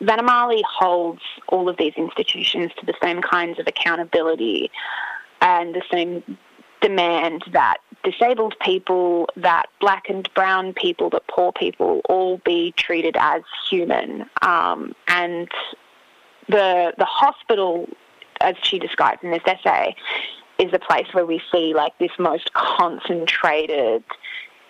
[0.00, 4.72] holds all of these institutions to the same kinds of accountability
[5.40, 6.38] and the same
[6.82, 13.16] demand that disabled people, that black and brown people, that poor people all be treated
[13.18, 14.28] as human.
[14.42, 15.48] Um, and
[16.48, 17.88] the the hospital,
[18.40, 19.94] as she describes in this essay,
[20.58, 24.02] is a place where we see like this most concentrated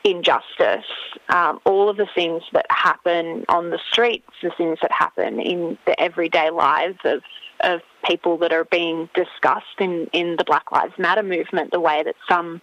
[0.05, 0.85] injustice,
[1.29, 5.79] um, all of the things that happen on the streets, the things that happen in
[5.87, 7.23] the everyday lives of
[7.61, 12.03] of people that are being discussed in, in the Black Lives Matter movement, the way
[12.03, 12.61] that some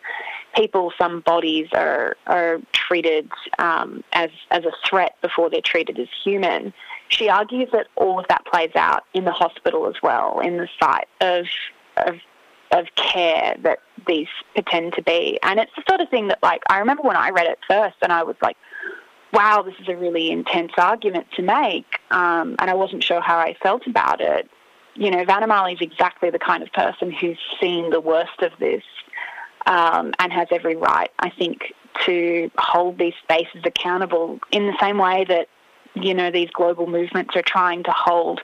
[0.56, 6.08] people, some bodies are are treated um, as as a threat before they're treated as
[6.24, 6.74] human.
[7.10, 10.68] She argues that all of that plays out in the hospital as well, in the
[10.82, 11.46] site of
[11.98, 12.16] of
[12.72, 15.40] of care that these pretend to be.
[15.42, 17.96] And it's the sort of thing that, like, I remember when I read it first,
[18.02, 18.58] and I was like,
[19.34, 23.38] "Wow, this is a really intense argument to make," um, and I wasn't sure how
[23.38, 24.50] I felt about it
[25.00, 28.84] you know, Vanamali is exactly the kind of person who's seen the worst of this
[29.66, 31.74] um, and has every right, I think,
[32.06, 35.48] to hold these spaces accountable in the same way that,
[35.96, 38.42] you know, these global movements are trying to hold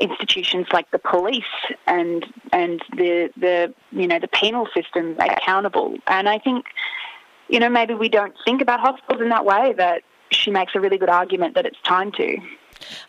[0.00, 1.44] institutions like the police
[1.86, 5.96] and and the the you know the penal system accountable.
[6.08, 6.66] And I think,
[7.48, 9.72] you know, maybe we don't think about hospitals in that way.
[9.76, 12.38] That she makes a really good argument that it's time to.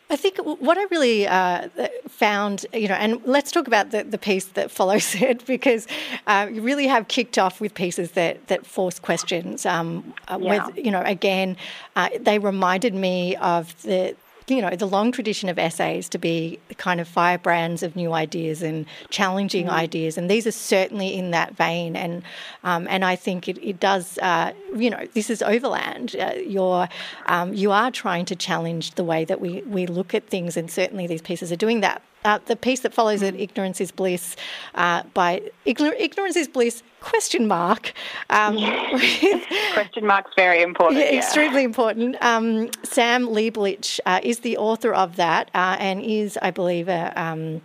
[0.09, 1.67] I think what I really uh,
[2.07, 5.88] found, you know, and let's talk about the, the piece that follows it because
[6.27, 9.65] uh, you really have kicked off with pieces that, that force questions.
[9.65, 10.67] Um, uh, yeah.
[10.67, 11.57] with, you know, again,
[11.95, 14.15] uh, they reminded me of the
[14.47, 18.62] you know, the long tradition of essays to be kind of firebrands of new ideas
[18.62, 19.71] and challenging mm.
[19.71, 21.95] ideas, and these are certainly in that vein.
[21.95, 22.23] And
[22.63, 24.17] um, and I think it, it does.
[24.19, 26.15] Uh, you know, this is Overland.
[26.19, 26.88] Uh, you're
[27.27, 30.69] um, you are trying to challenge the way that we we look at things, and
[30.69, 32.01] certainly these pieces are doing that.
[32.25, 34.36] Uh, the piece that follows it, "Ignorance is Bliss,"
[34.75, 37.91] uh, by "Ignorance is Bliss." Question mark.
[38.29, 38.57] Um,
[39.73, 41.01] question mark's very important.
[41.01, 41.17] Yeah, yeah.
[41.17, 42.15] extremely important.
[42.21, 47.12] Um, Sam Lieblich uh, is the author of that, uh, and is, I believe, a.
[47.21, 47.62] Um,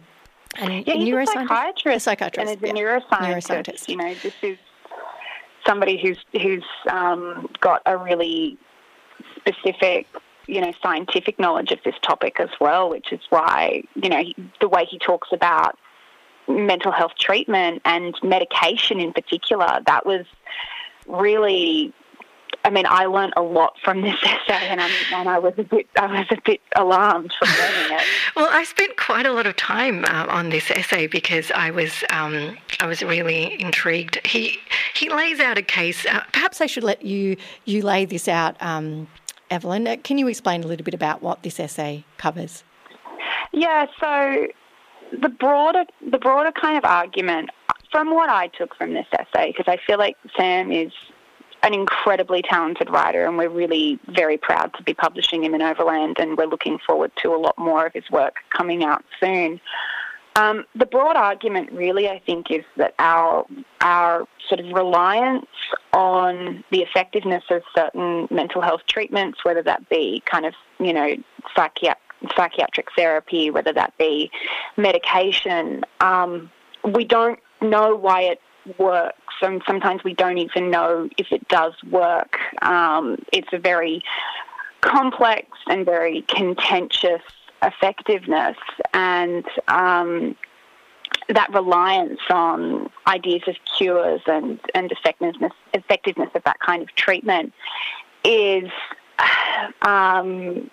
[0.61, 2.83] a yeah, he's a psychiatrist, a psychiatrist, and is a yeah.
[2.83, 3.49] neuroscientist.
[3.49, 3.89] neuroscientist.
[3.89, 4.59] You know, this is
[5.65, 8.59] somebody who's who's um, got a really
[9.37, 10.07] specific
[10.49, 14.23] you know, scientific knowledge of this topic as well, which is why, you know,
[14.61, 15.79] the way he talks about
[16.49, 20.25] mental health treatment and medication in particular, that was
[21.07, 21.93] really
[22.65, 25.87] I mean, I learned a lot from this essay, and, and, i was a bit,
[25.97, 28.03] I was a bit alarmed learning it.
[28.37, 32.05] well, I spent quite a lot of time uh, on this essay because I was,
[32.11, 34.27] um, I was really intrigued.
[34.27, 34.59] He
[34.95, 36.05] he lays out a case.
[36.05, 39.09] Uh, perhaps I should let you you lay this out um,
[39.51, 39.87] Evelyn.
[39.87, 42.65] Uh, can you explain a little bit about what this essay covers?
[43.53, 44.47] Yeah, so
[45.21, 47.51] the broader the broader kind of argument
[47.91, 50.93] from what I took from this essay, because I feel like Sam is
[51.63, 56.19] an incredibly talented writer, and we're really very proud to be publishing him in Overland,
[56.21, 59.61] and we're looking forward to a lot more of his work coming out soon.
[60.39, 63.45] Um, the broad argument, really, I think, is that our
[63.81, 65.47] our sort of reliance
[65.93, 71.17] on the effectiveness of certain mental health treatments, whether that be kind of you know
[71.57, 71.99] psychiatric
[72.37, 74.31] psychiatric therapy, whether that be
[74.77, 76.51] medication, um,
[76.85, 78.41] we don't know why it
[78.79, 82.39] works, and sometimes we don't even know if it does work.
[82.63, 84.03] Um, it's a very
[84.83, 87.23] complex and very contentious
[87.63, 88.57] effectiveness
[88.93, 90.37] and um,
[91.29, 97.53] that reliance on ideas of cures and, and effectiveness, effectiveness of that kind of treatment
[98.25, 98.71] is
[99.83, 100.71] um,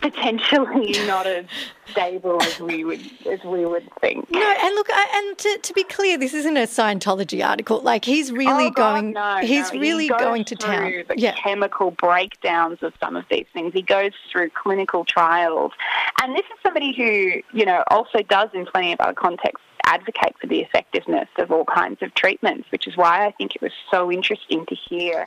[0.00, 1.46] potentially not as
[1.90, 4.30] stable as we would as we would think.
[4.30, 7.80] No, and look, and to, to be clear, this isn't a Scientology article.
[7.80, 9.80] Like he's oh, really oh, God, going, no, he's no.
[9.80, 11.04] really he going to town.
[11.08, 11.32] The yeah.
[11.32, 13.72] chemical breakdowns of some of these things.
[13.72, 15.72] He goes through clinical trials,
[16.22, 20.36] and this is somebody who you know also does in plenty of other contexts advocate
[20.38, 23.72] for the effectiveness of all kinds of treatments, which is why I think it was
[23.90, 25.26] so interesting to hear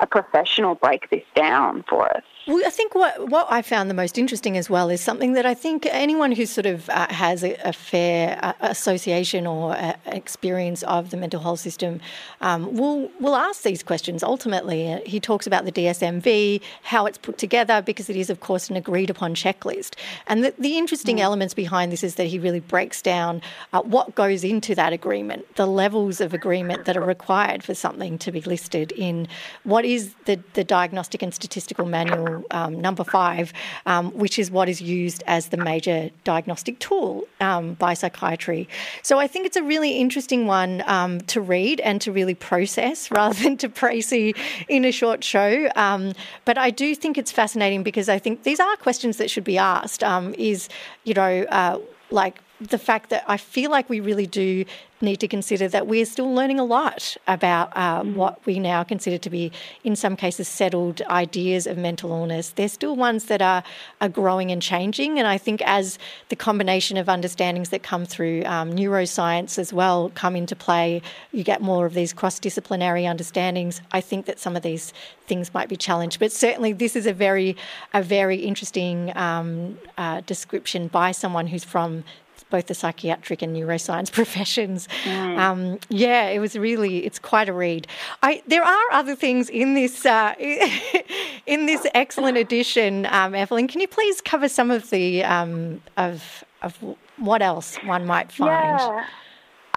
[0.00, 2.22] a professional break this down for us.
[2.48, 5.44] Well, I think what what I found the most interesting as well is something that
[5.44, 9.92] I think anyone who sort of uh, has a, a fair uh, association or uh,
[10.06, 12.00] experience of the mental health system
[12.40, 14.22] um, will will ask these questions.
[14.22, 18.70] Ultimately, he talks about the DSMV, how it's put together, because it is, of course,
[18.70, 19.94] an agreed upon checklist.
[20.26, 21.20] And the, the interesting mm.
[21.20, 23.42] elements behind this is that he really breaks down
[23.74, 28.16] uh, what goes into that agreement, the levels of agreement that are required for something
[28.16, 29.28] to be listed in
[29.64, 33.52] what is the the diagnostic and statistical manual um, number five,
[33.86, 38.68] um, which is what is used as the major diagnostic tool um, by psychiatry.
[39.02, 43.10] So I think it's a really interesting one um, to read and to really process
[43.18, 44.36] rather than to précis
[44.68, 45.68] in a short show.
[45.76, 46.12] Um,
[46.44, 49.58] but I do think it's fascinating because I think these are questions that should be
[49.58, 50.02] asked.
[50.38, 50.68] Is
[51.04, 51.78] you know uh,
[52.10, 54.64] like the fact that I feel like we really do
[55.00, 58.14] need to consider that we're still learning a lot about uh, mm.
[58.14, 59.52] what we now consider to be,
[59.84, 62.50] in some cases, settled ideas of mental illness.
[62.50, 63.62] They're still ones that are,
[64.00, 65.18] are growing and changing.
[65.18, 65.98] And I think as
[66.30, 71.00] the combination of understandings that come through um, neuroscience as well come into play,
[71.30, 73.80] you get more of these cross disciplinary understandings.
[73.92, 74.92] I think that some of these
[75.26, 76.18] things might be challenged.
[76.18, 77.56] But certainly, this is a very,
[77.94, 82.02] a very interesting um, uh, description by someone who's from
[82.50, 84.88] both the psychiatric and neuroscience professions.
[85.04, 85.38] Mm.
[85.38, 87.86] Um, yeah, it was really it's quite a read.
[88.22, 90.34] I, there are other things in this uh,
[91.46, 93.68] in this excellent edition, um, Evelyn.
[93.68, 96.78] Can you please cover some of the um, of of
[97.18, 98.80] what else one might find?
[98.80, 99.04] Yeah.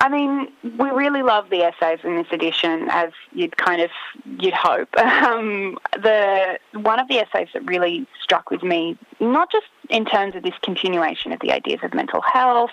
[0.01, 3.91] I mean, we really love the essays in this edition, as you'd kind of
[4.39, 4.89] you'd hope.
[5.21, 10.35] Um, the one of the essays that really struck with me, not just in terms
[10.35, 12.71] of this continuation of the ideas of mental health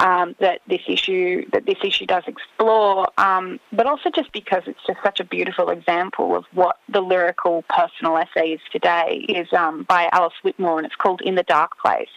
[0.00, 4.80] um, that this issue that this issue does explore, um, but also just because it's
[4.86, 9.84] just such a beautiful example of what the lyrical personal essay is today is um,
[9.84, 12.08] by Alice Whitmore, and it's called "In the Dark Place,"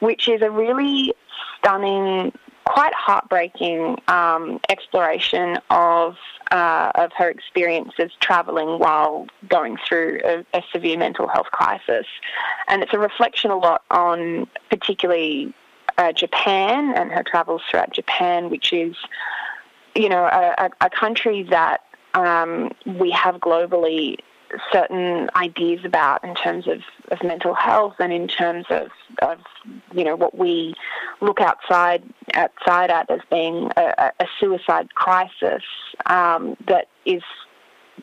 [0.00, 1.14] which is a really
[1.58, 2.32] stunning
[2.64, 6.16] quite heartbreaking um, exploration of
[6.50, 12.06] uh, of her experiences travelling while going through a, a, severe mental health crisis,
[12.68, 15.54] and it's a reflection a lot on particularly
[15.96, 18.96] uh, Japan and her travels throughout Japan, which is
[19.94, 21.82] you know a, a country that
[22.14, 24.18] um, we have globally
[24.72, 26.80] certain ideas about in terms of,
[27.10, 28.88] of mental health and in terms of,
[29.20, 29.38] of
[29.94, 30.74] you know what we
[31.20, 32.02] look outside
[32.34, 35.62] outside at as being a, a suicide crisis
[36.06, 37.22] um, that is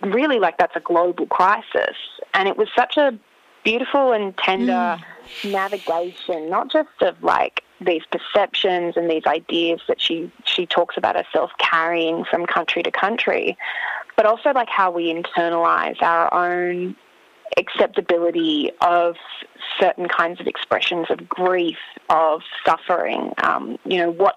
[0.02, 1.96] really like that's a global crisis
[2.34, 3.18] and it was such a
[3.64, 4.72] beautiful and tender
[5.44, 5.52] mm.
[5.52, 11.16] navigation not just of like these perceptions and these ideas that she she talks about
[11.16, 13.58] herself carrying from country to country
[14.20, 16.94] but also like how we internalize our own
[17.56, 19.16] acceptability of
[19.80, 21.78] certain kinds of expressions of grief,
[22.10, 23.32] of suffering.
[23.42, 24.36] Um, you know what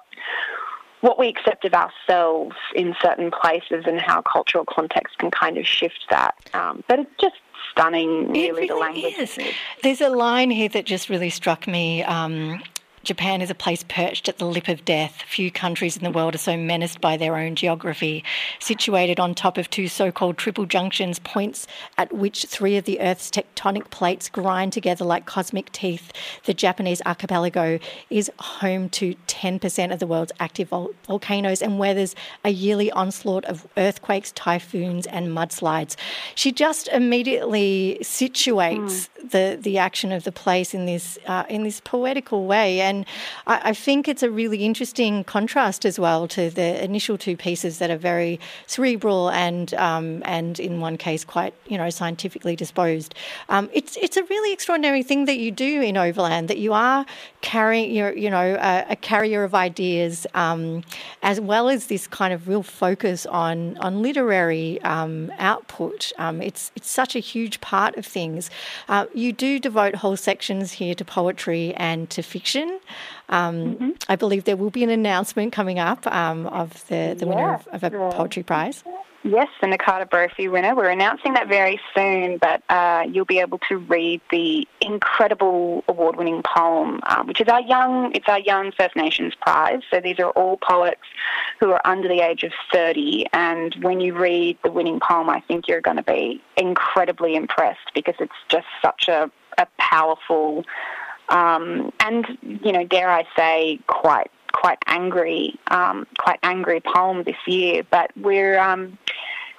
[1.01, 5.67] what we accept of ourselves in certain places and how cultural context can kind of
[5.67, 6.37] shift that.
[6.55, 7.35] Um, but it's just
[7.73, 9.15] stunning, really, really the language.
[9.19, 9.37] Is.
[9.83, 12.05] There's a line here that just really struck me.
[12.05, 12.63] Um,
[13.05, 15.23] Japan is a place perched at the lip of death.
[15.27, 18.23] Few countries in the world are so menaced by their own geography.
[18.61, 21.67] Situated on top of two so called triple junctions, points
[21.99, 26.13] at which three of the Earth's tectonic plates grind together like cosmic teeth,
[26.45, 32.15] the Japanese archipelago is home to 10% of the world's active vol- volcanoes and weathers
[32.45, 35.97] a yearly onslaught of earthquakes, typhoons, and mudslides.
[36.35, 39.31] She just immediately situates mm.
[39.31, 42.81] the, the action of the place in this, uh, in this poetical way.
[42.81, 43.07] And and
[43.47, 47.79] I, I, think it's a really interesting contrast as well to the initial two pieces
[47.79, 53.15] that are very cerebral and um, and in one case quite you know scientifically disposed.
[53.49, 57.07] Um, it's it's a really extraordinary thing that you do in Overland that you are
[57.41, 60.85] carrying your you know a, a carrier of ideas um,
[61.23, 66.13] as well as this kind of real focus on on literary um, output.
[66.19, 68.51] Um, it's it's such a huge part of things.
[68.89, 72.81] Uh, you do devote whole sections here to poetry and to fiction.
[73.29, 73.91] Um, mm-hmm.
[74.09, 77.35] I believe there will be an announcement coming up um, of the, the yeah.
[77.35, 78.85] winner of, of, a poetry prize.
[79.25, 80.75] Yes, the Nakata Brophy winner.
[80.75, 86.43] We're announcing that very soon, but uh, you'll be able to read the incredible award-winning
[86.43, 88.13] poem, uh, which is our young.
[88.17, 89.83] It's our young First Nations prize.
[89.93, 91.03] So these are all poets
[91.61, 95.39] who are under the age of thirty, and when you read the winning poem, I
[95.39, 100.65] think you're going to be incredibly impressed because it's just such a, a powerful
[101.33, 107.37] um, and you know, dare I say, quite quite angry, um, quite angry poem this
[107.47, 107.83] year.
[107.91, 108.99] But we're, um,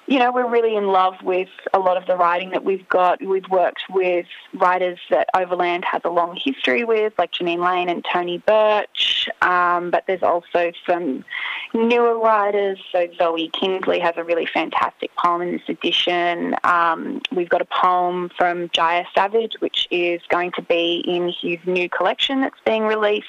[0.06, 3.24] you know, we're really in love with a lot of the writing that we've got.
[3.24, 8.06] We've worked with writers that Overland has a long history with, like Jeanine Leane and
[8.12, 9.30] Tony Birch.
[9.42, 11.24] Um, but there's also some
[11.74, 12.80] newer writers.
[12.92, 16.56] So Zoe Kinsley has a really fantastic poem in this edition.
[16.66, 21.60] Um, we've got a poem from Jaya Savage, which is going to be in his
[21.66, 23.28] new collection that's being released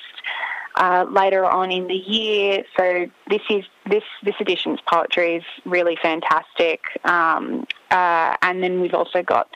[0.76, 2.64] uh, later on in the year.
[2.76, 6.82] So this is this this edition's poetry is really fantastic.
[7.04, 9.48] Um, uh, and then we've also got,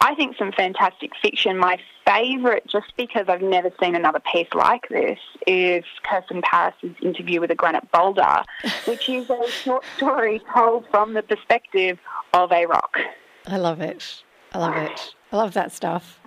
[0.00, 1.56] I think, some fantastic fiction.
[1.56, 7.40] My favourite, just because I've never seen another piece like this, is Kirsten Parris's interview
[7.40, 8.42] with a granite boulder,
[8.86, 11.98] which is a short story told from the perspective
[12.34, 12.98] of a rock.
[13.46, 14.22] I love it.
[14.52, 15.14] I love it.
[15.32, 16.20] I love that stuff.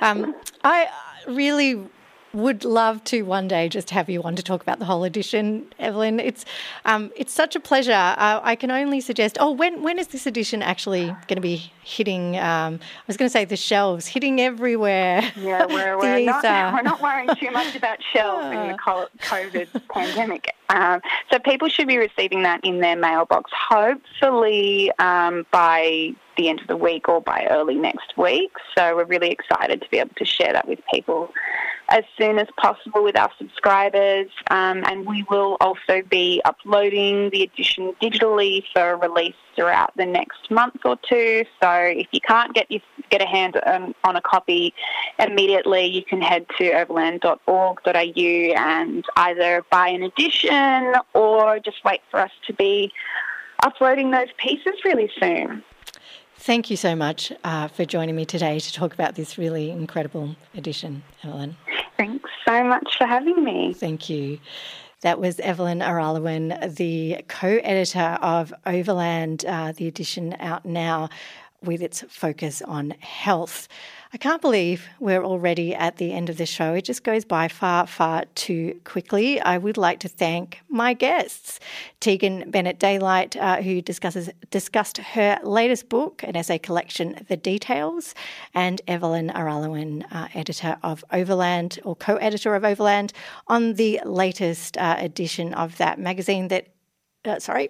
[0.00, 0.34] Um,
[0.64, 0.88] I
[1.26, 1.86] really
[2.32, 5.66] would love to one day just have you on to talk about the whole edition,
[5.78, 6.20] Evelyn.
[6.20, 6.44] It's
[6.84, 7.92] um, it's such a pleasure.
[7.92, 9.38] Uh, I can only suggest.
[9.40, 12.36] Oh, when when is this edition actually going to be hitting?
[12.36, 15.22] Um, I was going to say the shelves, hitting everywhere.
[15.36, 20.54] Yeah, we're, we're, not, we're not worrying too much about shelves in the COVID pandemic.
[20.68, 21.00] Um,
[21.32, 26.66] so people should be receiving that in their mailbox, hopefully um, by the end of
[26.66, 28.52] the week or by early next week.
[28.76, 31.30] So we're really excited to be able to share that with people
[31.88, 34.28] as soon as possible with our subscribers.
[34.50, 40.50] Um, and we will also be uploading the edition digitally for release throughout the next
[40.50, 41.44] month or two.
[41.62, 42.80] So if you can't get your,
[43.10, 44.74] get a hand um, on a copy
[45.18, 52.20] immediately, you can head to overland.org.au and either buy an edition or just wait for
[52.20, 52.92] us to be
[53.64, 55.64] uploading those pieces really soon.
[56.40, 60.36] Thank you so much uh, for joining me today to talk about this really incredible
[60.54, 61.56] edition, Evelyn.
[61.98, 63.74] Thanks so much for having me.
[63.74, 64.38] Thank you.
[65.02, 71.08] That was Evelyn Araluen, the co editor of Overland, uh, the edition out now
[71.62, 73.68] with its focus on health.
[74.12, 76.72] I can't believe we're already at the end of the show.
[76.72, 79.38] It just goes by far, far too quickly.
[79.40, 81.60] I would like to thank my guests,
[82.00, 88.14] Tegan Bennett Daylight, uh, who discusses discussed her latest book, an essay collection, The Details,
[88.54, 93.12] and Evelyn Araluen, uh, editor of Overland or co-editor of Overland,
[93.46, 96.68] on the latest uh, edition of that magazine that.
[97.24, 97.68] Uh, sorry,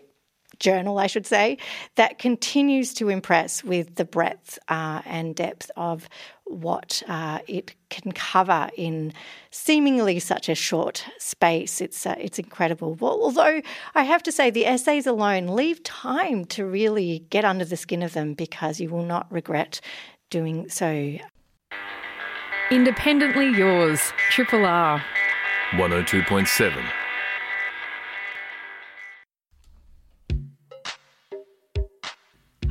[0.59, 1.59] journal, I should say,
[1.97, 6.09] that continues to impress with the breadth uh, and depth of
[6.45, 9.13] what uh, it can cover in
[9.51, 11.81] seemingly such a short space.
[11.81, 12.95] It's uh, it's incredible.
[12.95, 13.61] Well, although
[13.95, 18.03] I have to say, the essays alone leave time to really get under the skin
[18.03, 19.81] of them because you will not regret
[20.31, 21.19] doing so.
[22.71, 25.03] Independently yours, Triple R.
[25.73, 26.98] 102.7.